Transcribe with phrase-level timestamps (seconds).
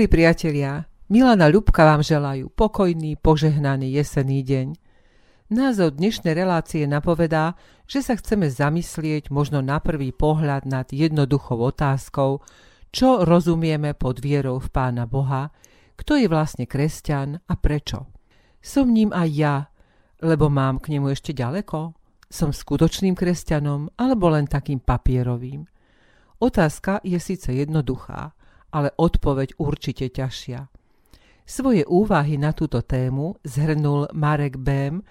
[0.00, 4.72] Milí priatelia, Milana Ľubka vám želajú pokojný, požehnaný jesenný deň.
[5.52, 7.52] Názov dnešnej relácie napovedá,
[7.84, 12.40] že sa chceme zamyslieť možno na prvý pohľad nad jednoduchou otázkou,
[12.88, 15.52] čo rozumieme pod vierou v Pána Boha,
[16.00, 18.08] kto je vlastne kresťan a prečo.
[18.64, 19.68] Som ním aj ja,
[20.24, 21.92] lebo mám k nemu ešte ďaleko?
[22.24, 25.68] Som skutočným kresťanom alebo len takým papierovým?
[26.40, 28.32] Otázka je síce jednoduchá,
[28.70, 30.66] ale odpoveď určite ťažšia.
[31.46, 35.02] Svoje úvahy na túto tému zhrnul Marek Bém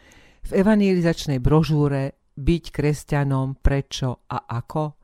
[0.47, 4.95] v evangelizačnej brožúre Byť kresťanom, prečo a ako?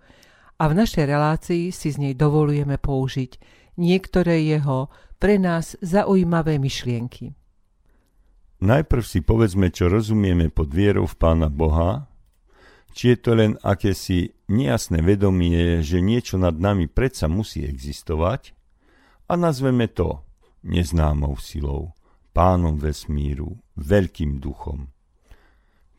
[0.56, 3.32] A v našej relácii si z nej dovolujeme použiť
[3.76, 4.88] niektoré jeho
[5.20, 7.36] pre nás zaujímavé myšlienky.
[8.64, 12.08] Najprv si povedzme, čo rozumieme pod vierou v Pána Boha,
[12.96, 18.56] či je to len akési nejasné vedomie, že niečo nad nami predsa musí existovať
[19.28, 20.24] a nazveme to
[20.64, 21.92] neznámou silou,
[22.32, 24.88] pánom vesmíru, veľkým duchom.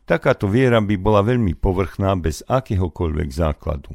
[0.09, 3.93] Takáto viera by bola veľmi povrchná bez akéhokoľvek základu.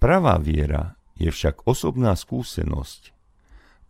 [0.00, 3.12] Pravá viera je však osobná skúsenosť,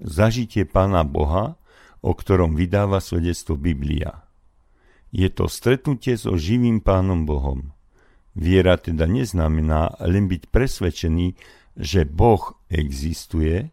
[0.02, 1.54] zažitie Pána Boha,
[2.02, 4.26] o ktorom vydáva svedectvo Biblia.
[5.14, 7.76] Je to stretnutie so živým Pánom Bohom.
[8.32, 11.36] Viera teda neznamená len byť presvedčený,
[11.76, 13.68] že Boh existuje,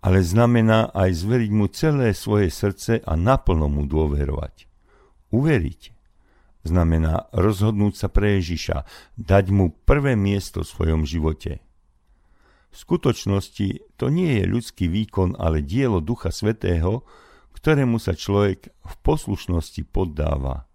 [0.00, 4.70] ale znamená aj zveriť mu celé svoje srdce a naplno mu dôverovať.
[5.34, 5.80] Uveriť
[6.62, 8.86] znamená rozhodnúť sa pre Ježiša,
[9.18, 11.60] dať mu prvé miesto v svojom živote.
[12.70, 17.02] V skutočnosti to nie je ľudský výkon, ale dielo Ducha Svetého,
[17.58, 20.69] ktorému sa človek v poslušnosti poddáva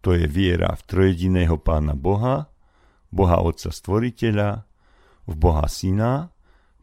[0.00, 2.46] to je viera v trojediného Pána Boha,
[3.10, 4.62] Boha Otca Stvoriteľa,
[5.28, 6.30] v Boha Syna,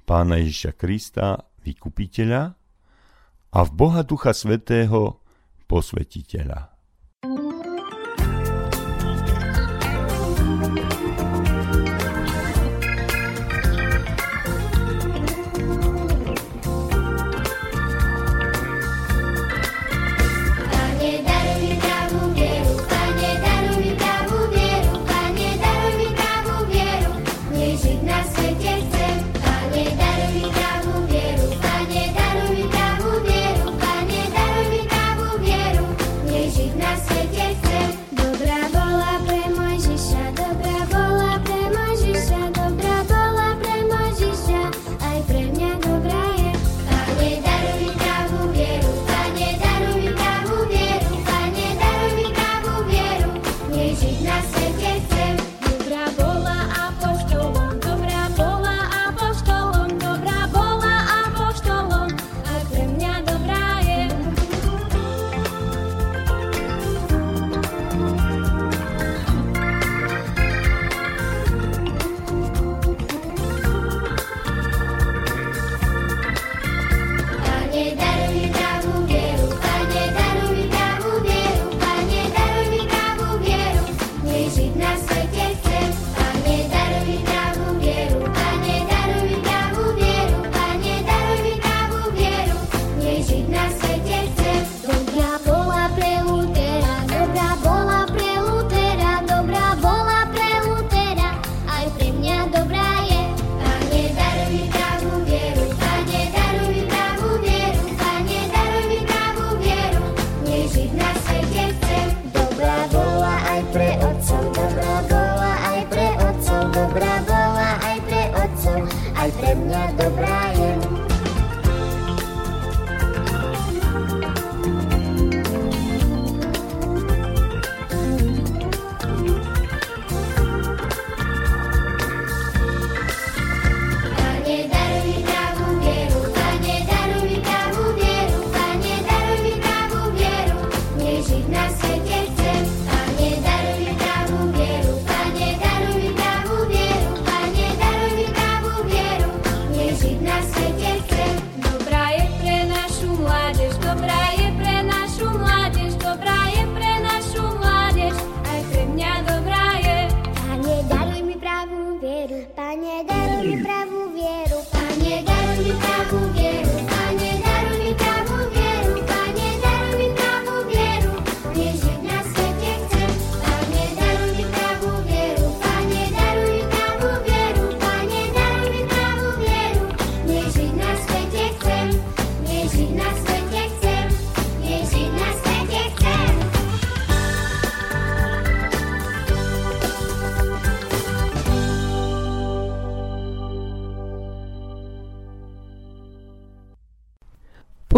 [0.06, 2.44] Pána Ježiša Krista, Vykupiteľa
[3.56, 5.24] a v Boha Ducha Svetého,
[5.66, 6.75] Posvetiteľa.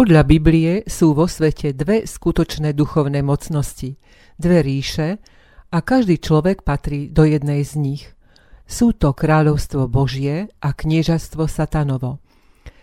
[0.08, 4.00] Podľa Biblie sú vo svete dve skutočné duchovné mocnosti,
[4.40, 5.20] dve ríše
[5.68, 8.16] a každý človek patrí do jednej z nich.
[8.64, 12.24] Sú to kráľovstvo Božie a kniežastvo Satanovo.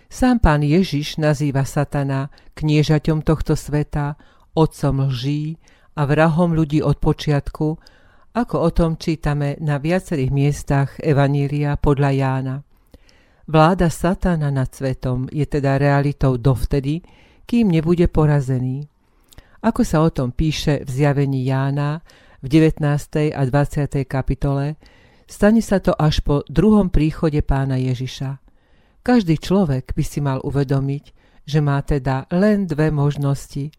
[0.06, 4.22] Sám pán Ježiš nazýva Satana kniežaťom tohto sveta,
[4.54, 5.58] otcom lží
[5.98, 7.68] a vrahom ľudí od počiatku,
[8.38, 12.56] ako o tom čítame na viacerých miestach Evanília podľa Jána.
[13.46, 17.06] Vláda Satana nad svetom je teda realitou dovtedy,
[17.46, 18.90] kým nebude porazený.
[19.62, 22.02] Ako sa o tom píše v zjavení Jána
[22.42, 22.82] v 19.
[23.38, 24.02] a 20.
[24.10, 24.82] kapitole,
[25.30, 28.42] stane sa to až po druhom príchode pána Ježiša.
[29.06, 31.06] Každý človek by si mal uvedomiť,
[31.46, 33.70] že má teda len dve možnosti.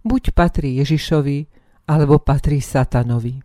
[0.00, 1.44] Buď patrí Ježišovi,
[1.92, 3.44] alebo patrí Satanovi.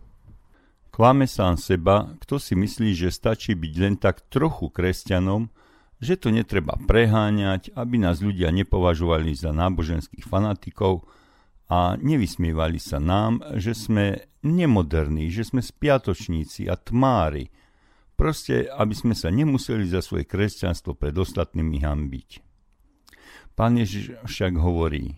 [0.88, 5.52] Klame sám seba, kto si myslí, že stačí byť len tak trochu kresťanom
[5.96, 11.08] že to netreba preháňať, aby nás ľudia nepovažovali za náboženských fanatikov
[11.66, 17.50] a nevysmievali sa nám, že sme nemoderní, že sme spiatočníci a tmári,
[18.14, 22.28] proste aby sme sa nemuseli za svoje kresťanstvo pred ostatnými hambiť.
[23.56, 25.16] Pán Ježiš však hovorí,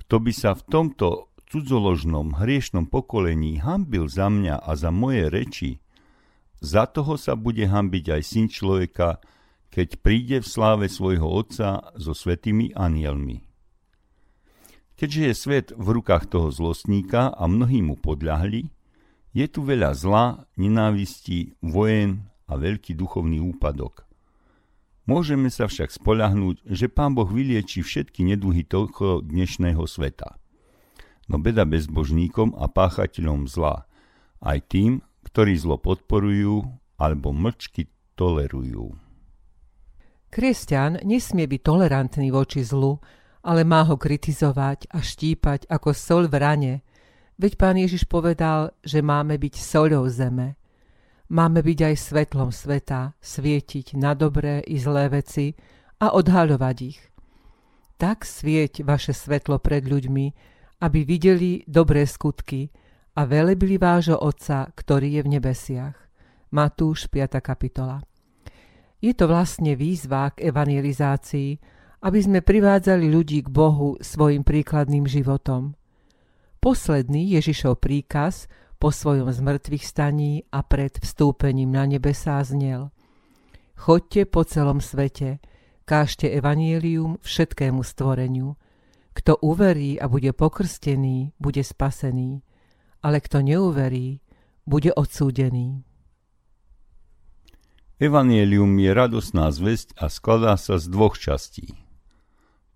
[0.00, 5.70] kto by sa v tomto cudzoložnom hriešnom pokolení hambil za mňa a za moje reči,
[6.60, 9.20] za toho sa bude hambiť aj syn človeka,
[9.70, 13.46] keď príde v sláve svojho Otca so svetými anielmi.
[14.98, 18.68] Keďže je svet v rukách toho zlostníka a mnohí mu podľahli,
[19.30, 24.04] je tu veľa zla, nenávisti, vojen a veľký duchovný úpadok.
[25.08, 30.36] Môžeme sa však spolahnúť, že Pán Boh vylieči všetky neduhy tohto dnešného sveta.
[31.30, 33.86] No beda bezbožníkom a páchateľom zla,
[34.42, 36.66] aj tým, ktorí zlo podporujú
[36.98, 37.88] alebo mlčky
[38.18, 39.09] tolerujú.
[40.30, 43.02] Kresťan nesmie byť tolerantný voči zlu,
[43.42, 46.74] ale má ho kritizovať a štípať ako sol v rane,
[47.34, 50.54] veď pán Ježiš povedal, že máme byť soľou zeme.
[51.34, 55.50] Máme byť aj svetlom sveta, svietiť na dobré i zlé veci
[55.98, 57.02] a odhaľovať ich.
[57.98, 60.26] Tak svieť vaše svetlo pred ľuďmi,
[60.78, 62.70] aby videli dobré skutky
[63.18, 65.96] a velebili vášho Otca, ktorý je v nebesiach.
[66.54, 67.42] Matúš 5.
[67.42, 67.98] kapitola
[69.00, 71.50] je to vlastne výzva k evangelizácii,
[72.04, 75.76] aby sme privádzali ľudí k Bohu svojim príkladným životom.
[76.60, 78.48] Posledný Ježišov príkaz
[78.80, 82.92] po svojom zmrtvých staní a pred vstúpením na nebesá znel.
[83.76, 85.40] Chodte po celom svete,
[85.88, 88.56] kážte evanielium všetkému stvoreniu.
[89.16, 92.40] Kto uverí a bude pokrstený, bude spasený,
[93.04, 94.20] ale kto neuverí,
[94.68, 95.84] bude odsúdený.
[98.00, 101.76] Evangelium je radosná zväzť a skladá sa z dvoch častí.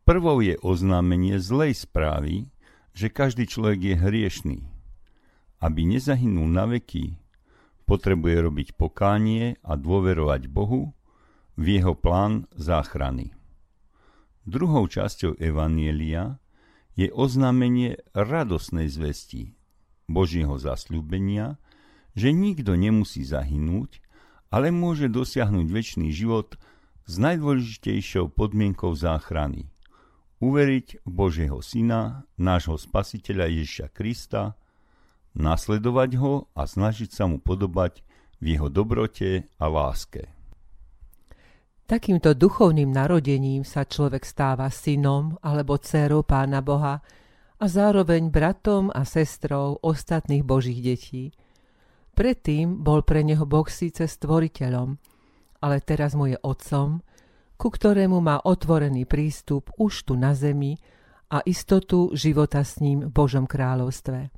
[0.05, 2.53] Prvou je oznámenie zlej správy,
[2.93, 4.59] že každý človek je hriešný.
[5.65, 7.17] Aby nezahynul na veky,
[7.89, 10.93] potrebuje robiť pokánie a dôverovať Bohu
[11.57, 13.33] v jeho plán záchrany.
[14.45, 16.37] Druhou časťou Evanielia
[17.01, 19.57] je oznámenie radosnej zvesti,
[20.05, 21.57] Božieho zasľúbenia,
[22.13, 24.04] že nikto nemusí zahynúť,
[24.55, 26.55] ale môže dosiahnuť väčší život
[27.11, 29.67] s najdôležitejšou podmienkou záchrany.
[30.39, 34.55] Uveriť v Božieho Syna, nášho Spasiteľa Ježiša Krista,
[35.35, 38.07] nasledovať ho a snažiť sa mu podobať
[38.39, 40.31] v jeho dobrote a láske.
[41.91, 47.03] Takýmto duchovným narodením sa človek stáva synom alebo dcerou Pána Boha
[47.59, 51.35] a zároveň bratom a sestrou ostatných Božích detí–
[52.15, 54.95] Predtým bol pre neho Boh síce stvoriteľom,
[55.59, 57.03] ale teraz mu je otcom,
[57.59, 60.79] ku ktorému má otvorený prístup už tu na zemi
[61.35, 64.31] a istotu života s ním v Božom kráľovstve.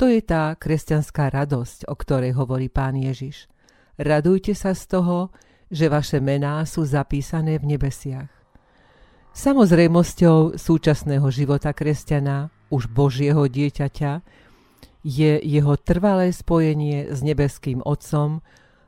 [0.00, 3.46] To je tá kresťanská radosť, o ktorej hovorí pán Ježiš.
[3.94, 5.30] Radujte sa z toho,
[5.70, 8.32] že vaše mená sú zapísané v nebesiach.
[9.32, 14.12] Samozrejmosťou súčasného života kresťana, už Božieho dieťaťa,
[15.02, 18.40] je jeho trvalé spojenie s nebeským Otcom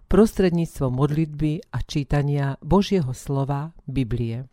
[0.06, 4.46] prostredníctvom modlitby a čítania Božieho slova Biblie.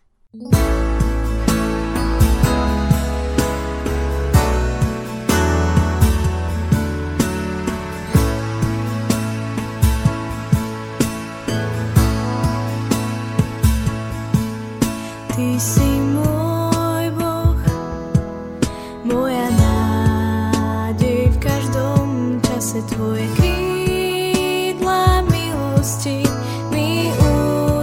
[15.31, 15.90] Ty si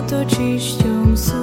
[0.08, 1.42] útočišťom sú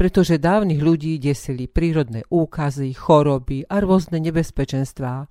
[0.00, 5.28] pretože dávnych ľudí desili prírodné úkazy, choroby a rôzne nebezpečenstvá.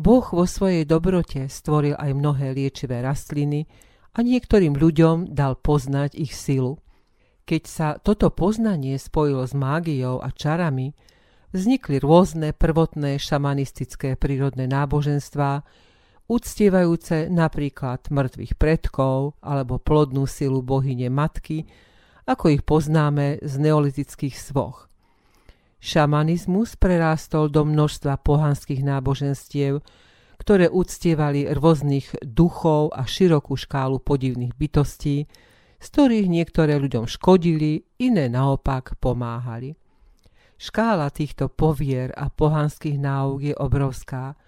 [0.00, 3.68] Boh vo svojej dobrote stvoril aj mnohé liečivé rastliny
[4.16, 6.80] a niektorým ľuďom dal poznať ich silu.
[7.44, 10.96] Keď sa toto poznanie spojilo s mágiou a čarami,
[11.52, 15.68] vznikli rôzne prvotné šamanistické prírodné náboženstvá,
[16.32, 21.68] uctievajúce napríklad mŕtvych predkov alebo plodnú silu bohyne matky,
[22.26, 24.90] ako ich poznáme z neolitických svoch.
[25.82, 29.82] Šamanizmus prerástol do množstva pohanských náboženstiev,
[30.38, 35.26] ktoré uctievali rôznych duchov a širokú škálu podivných bytostí,
[35.82, 39.74] z ktorých niektoré ľuďom škodili, iné naopak pomáhali.
[40.54, 44.34] Škála týchto povier a pohanských náuk je obrovská–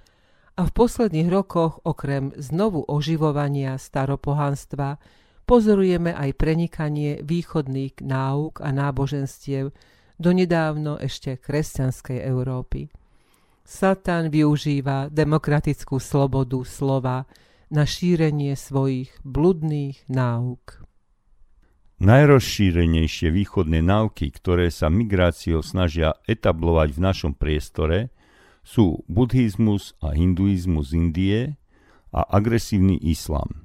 [0.54, 5.02] a v posledných rokoch okrem znovu oživovania staropohanstva
[5.44, 9.70] pozorujeme aj prenikanie východných náuk a náboženstiev
[10.16, 12.88] do nedávno ešte kresťanskej Európy.
[13.64, 17.24] Satan využíva demokratickú slobodu slova
[17.72, 20.84] na šírenie svojich bludných náuk.
[22.04, 28.12] Najrozšírenejšie východné náuky, ktoré sa migráciou snažia etablovať v našom priestore,
[28.60, 31.40] sú buddhizmus a hinduizmus z Indie
[32.12, 33.63] a agresívny islám.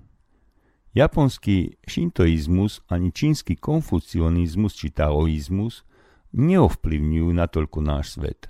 [0.97, 5.85] Japonský šintoizmus ani čínsky konfucionizmus či taoizmus
[6.33, 8.49] neovplyvňujú natoľko náš svet.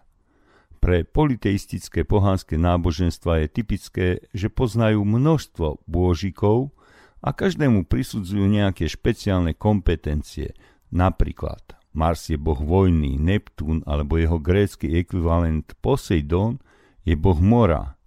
[0.80, 6.72] Pre politeistické pohánske náboženstva je typické, že poznajú množstvo bôžikov
[7.20, 10.56] a každému prisudzujú nejaké špeciálne kompetencie,
[10.88, 16.64] napríklad Mars je boh vojny, Neptún alebo jeho grécky ekvivalent Poseidon
[17.04, 18.00] je boh mora.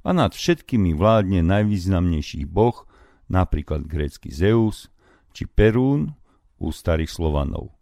[0.00, 2.88] A nad všetkými vládne najvýznamnejší boh,
[3.34, 4.86] napríklad grécky Zeus
[5.34, 6.14] či Perún
[6.62, 7.74] u starých Slovanov.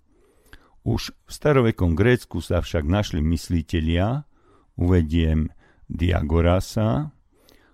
[0.83, 4.27] Už v starovekom Grécku sa však našli myslitelia,
[4.75, 5.53] uvediem
[5.87, 7.15] Diagorasa,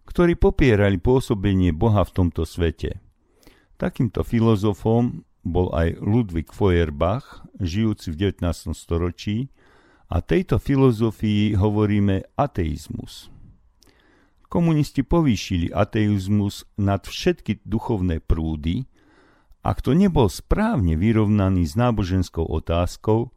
[0.04, 3.00] ktorí popierali pôsobenie Boha v tomto svete.
[3.80, 8.74] Takýmto filozofom bol aj Ludwig Feuerbach, žijúci v 19.
[8.74, 9.48] storočí,
[10.08, 13.28] a tejto filozofii hovoríme ateizmus.
[14.48, 18.88] Komunisti povýšili ateizmus nad všetky duchovné prúdy
[19.60, 23.28] a kto nebol správne vyrovnaný s náboženskou otázkou,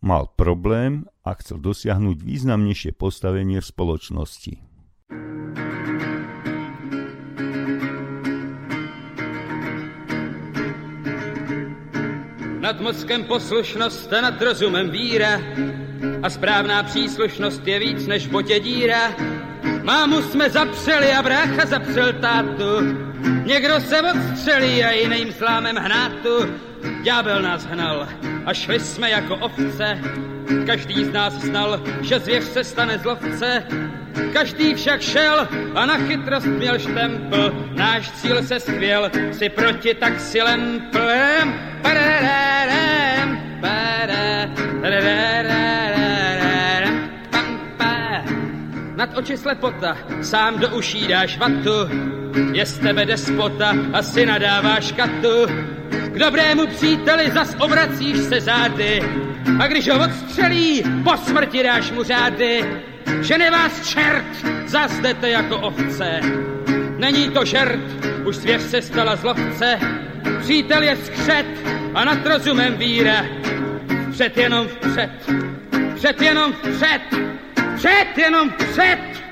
[0.00, 4.54] mal problém a chcel dosiahnuť významnejšie postavenie v spoločnosti.
[12.64, 15.36] nad mozkem poslušnost a nad rozumem víra
[16.24, 19.33] a správná příslušnost je víc než botě díra.
[19.84, 22.80] Mámu jsme zapřeli a brácha zapřel tátu,
[23.44, 26.54] někdo se odstřelí a jiným slámem hnátu.
[27.02, 28.08] Ďábel nás hnal
[28.46, 29.98] a šli jsme jako ovce,
[30.66, 33.64] každý z nás znal, že zvěř se stane zlovce,
[34.32, 37.68] každý však šel a na chytrost měl štempl.
[37.74, 41.74] Náš cíl se skvěl, si proti tak si lemplem.
[48.94, 51.90] Nad oči slepota, sám do uší dáš vatu,
[52.52, 55.46] je z tebe despota, asi nadáváš katu.
[55.90, 59.02] K dobrému příteli zas obracíš se zády,
[59.60, 62.64] a když ho odstřelí, po smrti dáš mu řády.
[63.20, 66.20] Žene vás čert, zas jdete jako ovce.
[66.98, 67.80] Není to žert,
[68.24, 69.78] už zvěř se stala zlovce.
[70.40, 71.46] Přítel je skřet
[71.94, 73.26] a nad rozumem víra.
[74.10, 75.10] Před jenom vpřed,
[75.94, 77.02] před jenom vpřed,
[77.84, 79.24] před jenom vpřed.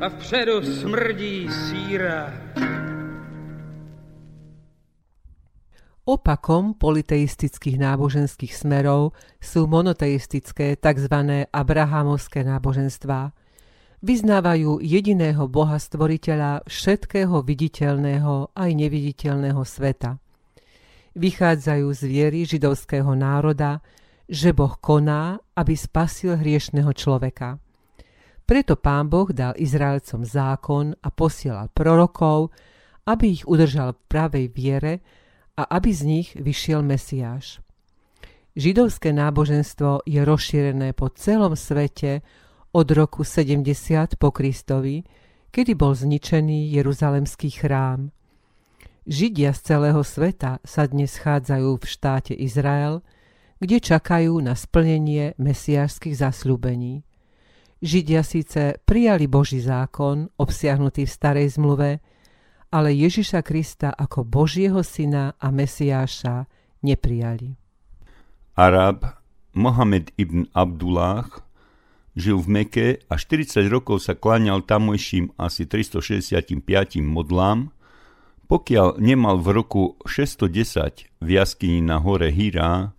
[0.00, 2.32] A vpředu smrdí síra.
[6.04, 11.14] Opakom politeistických náboženských smerov sú monoteistické tzv.
[11.48, 13.32] abrahamovské náboženstvá.
[14.04, 20.20] Vyznávajú jediného Boha stvoriteľa všetkého viditeľného aj neviditeľného sveta.
[21.16, 23.80] Vychádzajú z viery židovského národa,
[24.28, 27.56] že Boh koná, aby spasil hriešného človeka.
[28.44, 32.52] Preto pán Boh dal Izraelcom zákon a posielal prorokov,
[33.08, 34.94] aby ich udržal v pravej viere,
[35.58, 37.58] a aby z nich vyšiel Mesiáš.
[38.54, 42.22] Židovské náboženstvo je rozšírené po celom svete
[42.70, 43.66] od roku 70
[44.18, 45.02] po Kristovi,
[45.50, 48.14] kedy bol zničený Jeruzalemský chrám.
[49.08, 53.02] Židia z celého sveta sa dnes schádzajú v štáte Izrael,
[53.58, 57.02] kde čakajú na splnenie mesiášských zasľúbení.
[57.78, 62.02] Židia síce prijali Boží zákon, obsiahnutý v starej zmluve,
[62.74, 66.50] ale Ježiša Krista ako Božieho syna a Mesiáša
[66.82, 67.54] neprijali.
[68.58, 69.06] Arab
[69.54, 71.26] Mohamed ibn Abdullah
[72.18, 77.70] žil v Meke a 40 rokov sa kláňal tamojším asi 365 modlám,
[78.50, 82.97] pokiaľ nemal v roku 610 v jaskyni na hore Hira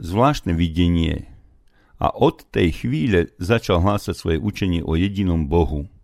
[0.00, 1.28] zvláštne videnie
[1.96, 5.88] a od tej chvíle začal hlásať svoje učenie o jedinom Bohu–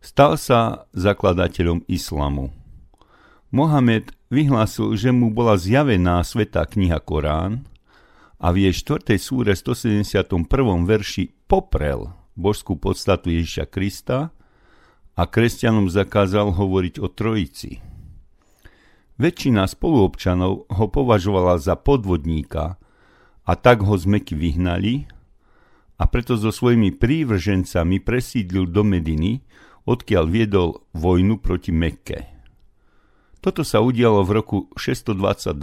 [0.00, 2.48] Stal sa zakladateľom islamu.
[3.52, 7.68] Mohamed vyhlásil, že mu bola zjavená svetá kniha Korán
[8.40, 9.20] a v jej 4.
[9.20, 10.24] súre 171.
[10.88, 14.32] verši poprel božskú podstatu Ježiša Krista
[15.12, 17.84] a kresťanom zakázal hovoriť o trojici.
[19.20, 22.80] Väčšina spoluobčanov ho považovala za podvodníka
[23.44, 25.08] a tak ho z Meky vyhnali
[26.00, 29.44] a preto so svojimi prívržencami presídlil do Mediny,
[29.84, 32.24] odkiaľ viedol vojnu proti Mekke.
[33.40, 35.56] Toto sa udialo v roku 622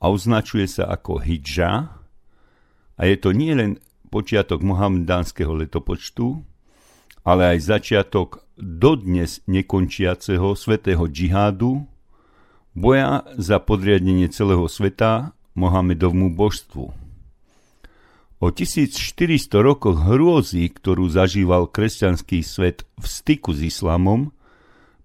[0.00, 1.72] a označuje sa ako hijža
[2.94, 3.80] a je to nie len
[4.12, 6.44] počiatok mohamedánskeho letopočtu,
[7.24, 11.88] ale aj začiatok dodnes nekončiaceho svetého džihádu,
[12.76, 16.90] boja za podriadenie celého sveta Mohamedovmu božstvu.
[18.42, 24.34] O 1400 rokoch hrôzy, ktorú zažíval kresťanský svet v styku s islamom,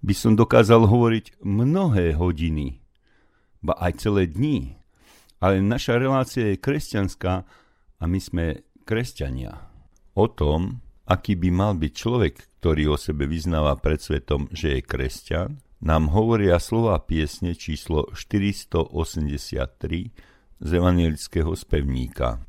[0.01, 2.81] by som dokázal hovoriť mnohé hodiny,
[3.61, 4.75] ba aj celé dni.
[5.39, 7.33] Ale naša relácia je kresťanská
[7.99, 9.55] a my sme kresťania.
[10.17, 14.81] O tom, aký by mal byť človek, ktorý o sebe vyznáva pred svetom, že je
[14.83, 18.91] kresťan, nám hovoria slova piesne číslo 483
[20.61, 22.39] z evangelického spevníka.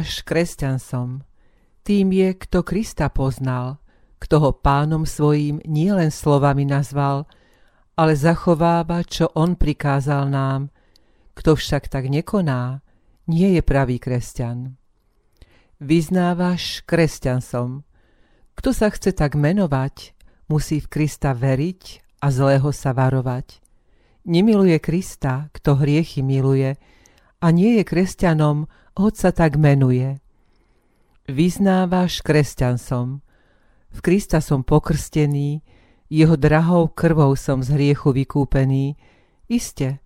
[0.00, 1.26] Kresťan som.
[1.82, 3.82] Tým je, kto Krista poznal,
[4.22, 7.26] kto ho pánom svojím nielen slovami nazval,
[7.98, 10.70] ale zachováva, čo on prikázal nám.
[11.34, 12.80] Kto však tak nekoná,
[13.26, 14.78] nie je pravý kresťan.
[15.82, 17.82] Vyznávaš kresťan som.
[18.54, 20.14] Kto sa chce tak menovať,
[20.46, 21.82] musí v Krista veriť
[22.22, 23.58] a zlého sa varovať.
[24.22, 26.78] Nemiluje Krista, kto hriechy miluje,
[27.42, 30.22] a nie je kresťanom, hoď sa tak menuje.
[31.26, 33.26] Vyznávaš kresťan som.
[33.90, 35.60] V Krista som pokrstený,
[36.06, 38.94] jeho drahou krvou som z hriechu vykúpený.
[39.50, 39.98] Iste,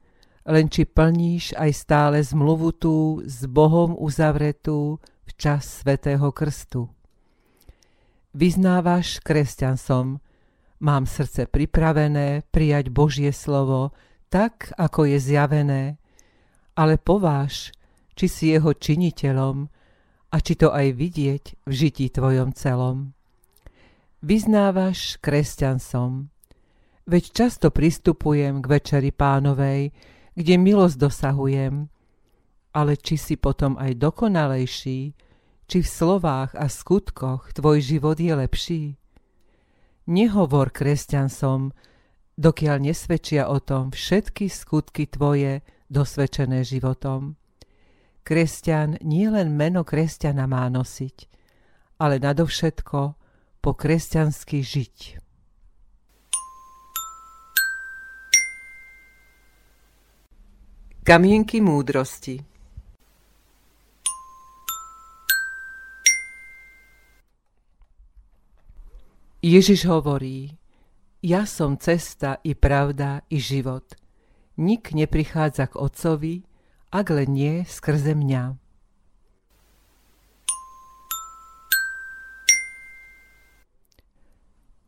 [0.46, 6.88] len či plníš aj stále zmluvu tú s Bohom uzavretú v čas svetého krstu.
[8.36, 10.22] Vyznávaš kresťan som,
[10.78, 13.96] mám srdce pripravené prijať Božie slovo
[14.30, 15.82] tak, ako je zjavené,
[16.76, 17.72] ale pováž,
[18.12, 19.66] či si jeho činiteľom
[20.32, 23.16] a či to aj vidieť v žití tvojom celom.
[24.20, 26.28] Vyznávaš kresťan som,
[27.08, 29.92] veď často pristupujem k večeri pánovej,
[30.36, 31.88] kde milosť dosahujem,
[32.76, 35.00] ale či si potom aj dokonalejší,
[35.66, 38.84] či v slovách a skutkoch tvoj život je lepší?
[40.06, 41.72] Nehovor kresťan som,
[42.36, 47.38] dokiaľ nesvedčia o tom všetky skutky tvoje, dosvedčené životom.
[48.26, 51.16] Kresťan nie len meno kresťana má nosiť,
[52.02, 53.00] ale nadovšetko
[53.62, 54.98] po kresťansky žiť.
[61.06, 62.42] Kamienky múdrosti
[69.38, 70.50] Ježiš hovorí,
[71.22, 73.86] ja som cesta i pravda i život–
[74.56, 76.44] nik neprichádza k Otcovi,
[76.92, 78.56] ak len nie skrze mňa.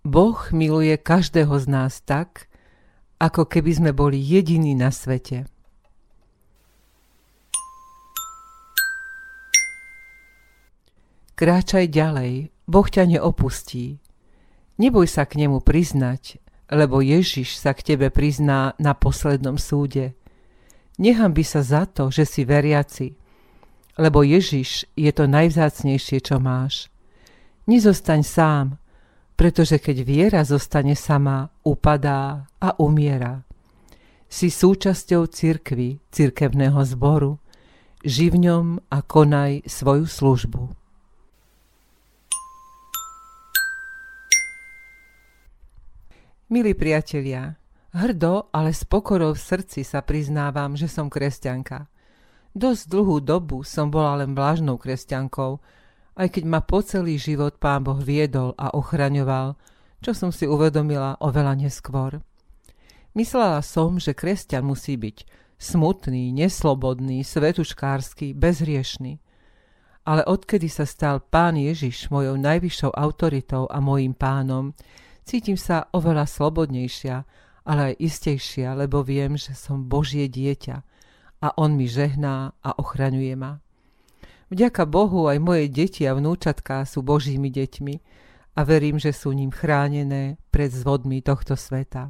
[0.09, 2.48] Boh miluje každého z nás tak,
[3.20, 5.44] ako keby sme boli jediní na svete.
[11.37, 14.00] Kráčaj ďalej, Boh ťa neopustí.
[14.81, 20.12] Neboj sa k nemu priznať, lebo Ježiš sa k tebe prizná na poslednom súde.
[20.98, 23.16] by sa za to, že si veriaci,
[23.98, 26.87] lebo Ježiš je to najvzácnejšie, čo máš.
[27.66, 28.66] Nezostaň sám,
[29.35, 33.42] pretože keď viera zostane sama, upadá a umiera.
[34.28, 37.42] Si súčasťou cirkvy, cirkevného zboru,
[38.04, 40.77] živ ňom a konaj svoju službu.
[46.48, 47.61] Milí priatelia,
[47.92, 51.92] hrdo, ale s pokorou v srdci sa priznávam, že som kresťanka.
[52.56, 55.61] Dosť dlhú dobu som bola len vlážnou kresťankou,
[56.16, 59.61] aj keď ma po celý život pán Boh viedol a ochraňoval,
[60.00, 62.24] čo som si uvedomila oveľa neskôr.
[63.12, 65.28] Myslela som, že kresťan musí byť
[65.61, 69.20] smutný, neslobodný, svetuškársky, bezhriešný.
[70.08, 74.72] Ale odkedy sa stal pán Ježiš mojou najvyššou autoritou a mojím pánom,
[75.28, 77.16] Cítim sa oveľa slobodnejšia,
[77.68, 80.76] ale aj istejšia, lebo viem, že som Božie dieťa
[81.44, 83.60] a On mi žehná a ochraňuje ma.
[84.48, 87.94] Vďaka Bohu aj moje deti a vnúčatká sú Božími deťmi
[88.56, 92.08] a verím, že sú ním chránené pred zvodmi tohto sveta.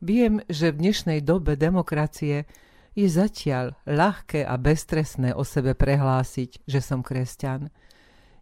[0.00, 2.48] Viem, že v dnešnej dobe demokracie
[2.96, 7.68] je zatiaľ ľahké a beztresné o sebe prehlásiť, že som kresťan.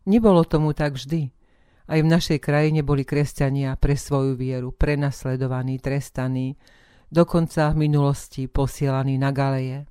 [0.07, 1.35] Nebolo tomu tak vždy.
[1.85, 6.57] Aj v našej krajine boli kresťania pre svoju vieru prenasledovaní, trestaní,
[7.13, 9.85] dokonca v minulosti posielaní na galeje.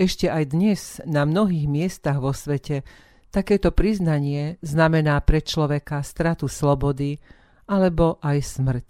[0.00, 2.82] Ešte aj dnes na mnohých miestach vo svete
[3.30, 7.22] takéto priznanie znamená pre človeka stratu slobody
[7.70, 8.88] alebo aj smrť.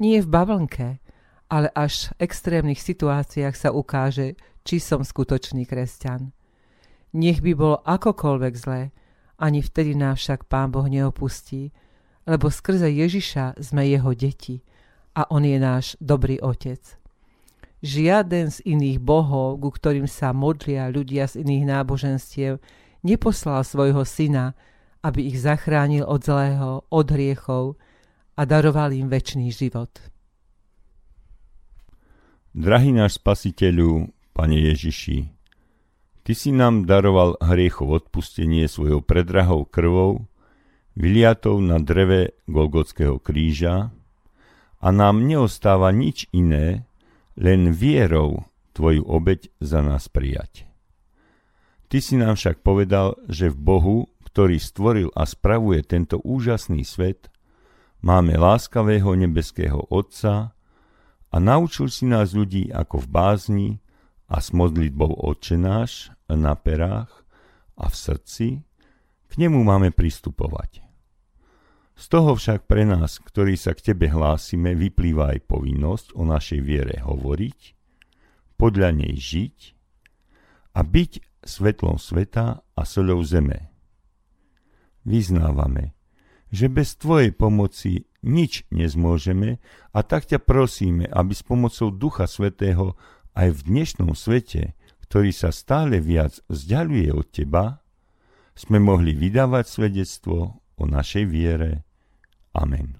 [0.00, 0.88] Nie v bavlnke,
[1.52, 6.32] ale až v extrémnych situáciách sa ukáže, či som skutočný kresťan.
[7.12, 8.90] Nech by bolo akokoľvek zlé,
[9.38, 11.74] ani vtedy nás však Pán Boh neopustí,
[12.24, 14.64] lebo skrze Ježiša sme jeho deti
[15.14, 16.80] a on je náš dobrý otec.
[17.84, 22.52] Žiaden z iných bohov, ku ktorým sa modlia ľudia z iných náboženstiev,
[23.04, 24.56] neposlal svojho syna,
[25.04, 27.76] aby ich zachránil od zlého, od hriechov
[28.40, 29.92] a daroval im väčší život.
[32.56, 35.30] Drahý náš spasiteľu, Pane Ježiši,
[36.24, 40.24] Ty si nám daroval hriechov odpustenie svojou predrahou krvou,
[40.96, 43.92] vyliatou na dreve Golgotského kríža
[44.80, 46.88] a nám neostáva nič iné,
[47.36, 50.64] len vierou Tvoju obeď za nás prijať.
[51.92, 57.28] Ty si nám však povedal, že v Bohu, ktorý stvoril a spravuje tento úžasný svet,
[58.00, 60.56] máme láskavého nebeského Otca
[61.28, 63.68] a naučil si nás ľudí ako v bázni
[64.26, 67.10] a s modlitbou Otče náš na perách
[67.76, 68.46] a v srdci,
[69.28, 70.84] k nemu máme pristupovať.
[71.94, 76.60] Z toho však pre nás, ktorí sa k Tebe hlásime, vyplýva aj povinnosť o našej
[76.62, 77.60] viere hovoriť,
[78.58, 79.58] podľa nej žiť
[80.74, 81.12] a byť
[81.46, 83.70] svetlom sveta a soľou zeme.
[85.06, 85.94] Vyznávame,
[86.50, 89.60] že bez Tvojej pomoci nič nezmôžeme
[89.92, 92.98] a tak ťa prosíme, aby s pomocou Ducha Svetého
[93.36, 94.74] aj v dnešnom svete,
[95.14, 97.78] ktorý sa stále viac vzdialuje od Teba,
[98.58, 101.86] sme mohli vydávať svedectvo o našej viere.
[102.50, 102.98] Amen.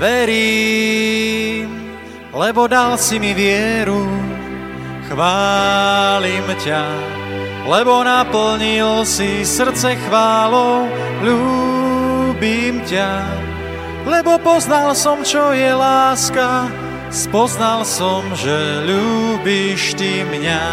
[0.00, 1.68] Verím,
[2.32, 4.00] lebo dal si mi vieru,
[5.12, 6.88] chválim ťa,
[7.68, 10.88] lebo naplnil si srdce chválou,
[11.20, 13.28] ľúbim ťa,
[14.08, 20.64] lebo poznal som, čo je láska, spoznal som, že ľúbiš ty mňa.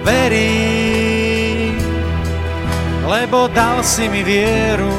[0.00, 1.76] Verím,
[3.04, 4.96] lebo dal si mi vieru,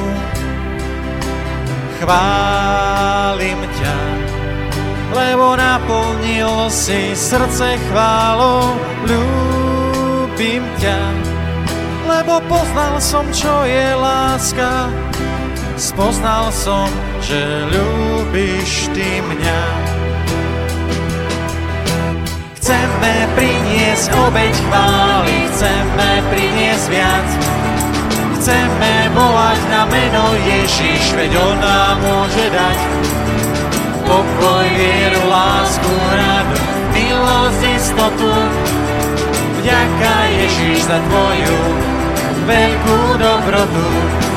[1.97, 3.97] chválim ťa,
[5.11, 8.77] lebo naplnil si srdce chválou,
[9.09, 11.01] ľúbim ťa,
[12.05, 14.85] lebo poznal som, čo je láska,
[15.81, 16.85] spoznal som,
[17.25, 17.41] že
[17.73, 19.61] ľúbiš ty mňa.
[22.61, 27.29] Chceme priniesť obeď chvály, chceme priniesť viac.
[28.37, 32.77] Chceme volať na meno Ježiš, veď On nám môže dať
[34.05, 36.57] pokoj, vieru, lásku, radu,
[36.93, 38.33] milosť, istotu.
[39.61, 41.57] Vďaka Ježiš za Tvoju
[42.45, 44.30] veľkú dobrotu.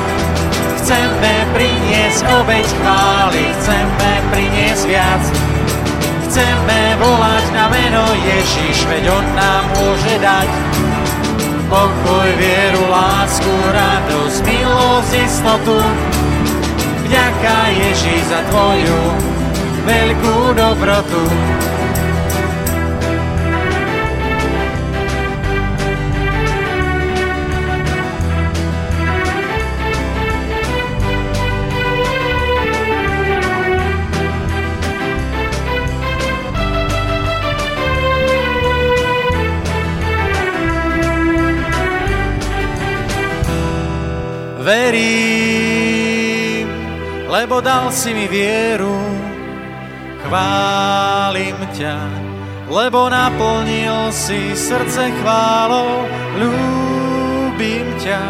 [0.85, 5.23] Chceme priniesť obeď chvály, chceme priniesť viac.
[6.29, 10.45] Chceme volať na meno Ježiš, veď On nám môže dať
[11.73, 15.81] pokoj, vieru, lásku, radosť, milosť, istotu.
[17.09, 19.01] Vďaka Ježiš za Tvoju
[19.89, 21.23] veľkú dobrotu.
[47.35, 48.95] Lebo dal si mi vieru,
[50.23, 51.99] chválim ťa,
[52.71, 56.07] lebo naplnil si srdce chválou,
[56.39, 58.23] ľúbim ťa,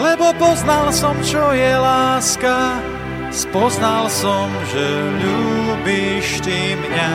[0.00, 2.80] lebo poznal som, čo je láska,
[3.28, 4.86] spoznal som, že
[5.20, 7.14] ľúbiš ty mňa.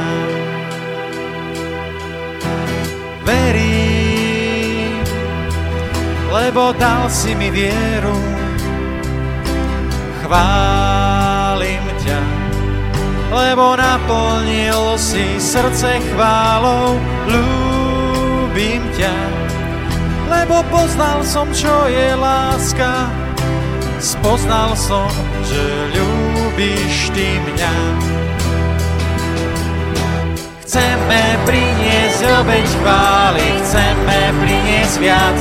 [3.26, 5.02] Verím,
[6.30, 8.45] lebo dal si mi vieru.
[10.26, 12.22] Chválim ťa,
[13.30, 16.98] lebo naplnil si srdce chválou.
[17.30, 19.14] Ľúbim ťa,
[20.26, 23.06] lebo poznal som, čo je láska.
[24.02, 25.14] Spoznal som,
[25.46, 25.62] že
[25.94, 27.76] ľúbiš ty mňa.
[30.66, 35.38] Chceme priniesť obeď chvály, chceme priniesť viac,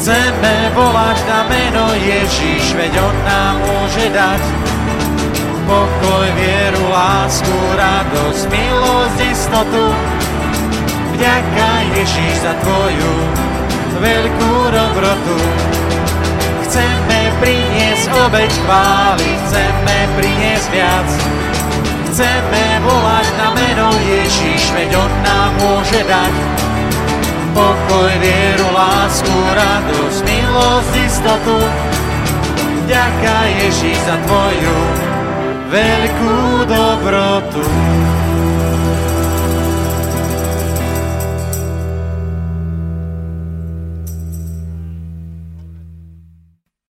[0.00, 4.40] Chceme volať na meno Ježíš, veď On nám môže dať
[5.68, 9.92] pokoj, vieru, lásku, radosť, milosť, istotu.
[11.12, 13.12] Vďaka Ježíš za Tvoju
[14.00, 15.36] veľkú dobrotu.
[16.64, 21.08] Chceme priniesť obeď chvály, chceme priniesť viac.
[22.08, 26.59] Chceme volať na meno Ježíš, veď On nám môže dať
[27.54, 31.58] pokoj, vieru, lásku, radosť, milosť, istotu.
[32.90, 34.78] Ďaká Ježíš za Tvoju
[35.70, 37.62] veľkú dobrotu.